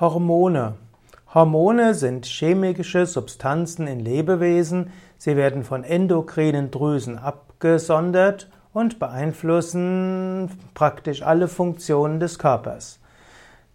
[0.00, 0.74] Hormone.
[1.34, 4.92] Hormone sind chemische Substanzen in Lebewesen.
[5.16, 13.00] Sie werden von endokrinen Drüsen abgesondert und beeinflussen praktisch alle Funktionen des Körpers.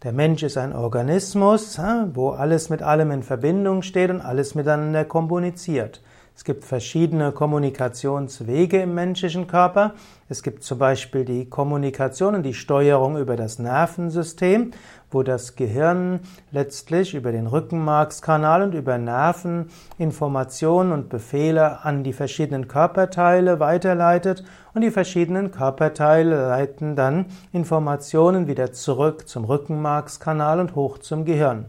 [0.04, 1.78] Der Mensch ist ein Organismus,
[2.14, 6.02] wo alles mit allem in Verbindung steht und alles miteinander kommuniziert.
[6.36, 9.93] Es gibt verschiedene Kommunikationswege im menschlichen Körper.
[10.29, 14.71] Es gibt zum Beispiel die Kommunikation und die Steuerung über das Nervensystem,
[15.11, 16.21] wo das Gehirn
[16.52, 24.44] letztlich über den Rückenmarkskanal und über Nerven Informationen und Befehle an die verschiedenen Körperteile weiterleitet
[24.73, 31.67] und die verschiedenen Körperteile leiten dann Informationen wieder zurück zum Rückenmarkskanal und hoch zum Gehirn.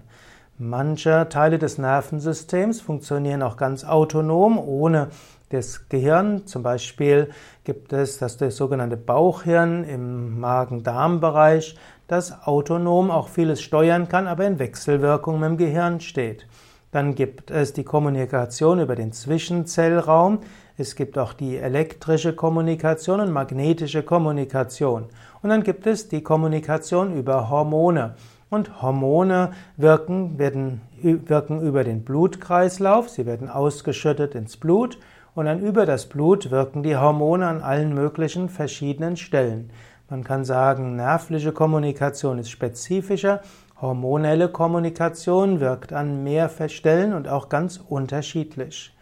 [0.59, 5.09] Manche Teile des Nervensystems funktionieren auch ganz autonom, ohne
[5.49, 6.47] das Gehirn.
[6.47, 7.31] Zum Beispiel
[7.65, 11.77] gibt es das, das sogenannte Bauchhirn im Magen-Darm-Bereich,
[12.07, 16.47] das autonom auch vieles steuern kann, aber in Wechselwirkung mit dem Gehirn steht.
[16.93, 20.39] Dann gibt es die Kommunikation über den Zwischenzellraum.
[20.77, 25.07] Es gibt auch die elektrische Kommunikation und magnetische Kommunikation.
[25.43, 28.15] Und dann gibt es die Kommunikation über Hormone.
[28.55, 34.97] Und Hormone wirken, werden, wirken über den Blutkreislauf, sie werden ausgeschüttet ins Blut
[35.35, 39.71] und dann über das Blut wirken die Hormone an allen möglichen verschiedenen Stellen.
[40.09, 43.41] Man kann sagen, nervliche Kommunikation ist spezifischer,
[43.81, 48.95] hormonelle Kommunikation wirkt an mehr Stellen und auch ganz unterschiedlich.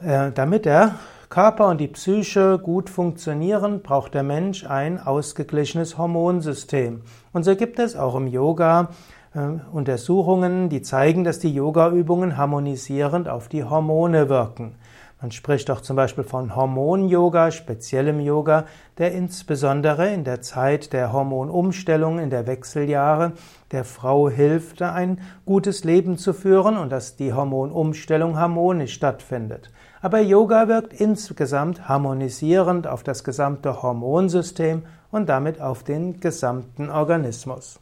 [0.00, 0.96] Äh, damit der
[1.28, 7.02] Körper und die Psyche gut funktionieren, braucht der Mensch ein ausgeglichenes Hormonsystem.
[7.32, 8.90] Und so gibt es auch im Yoga
[9.34, 9.40] äh,
[9.72, 14.76] Untersuchungen, die zeigen, dass die Yoga-Übungen harmonisierend auf die Hormone wirken.
[15.20, 18.66] Man spricht auch zum Beispiel von Hormon-Yoga, speziellem Yoga,
[18.98, 23.32] der insbesondere in der Zeit der Hormonumstellung, in der Wechseljahre
[23.72, 29.70] der Frau hilft, ein gutes Leben zu führen und dass die Hormonumstellung harmonisch stattfindet.
[30.02, 37.80] Aber Yoga wirkt insgesamt harmonisierend auf das gesamte Hormonsystem und damit auf den gesamten Organismus.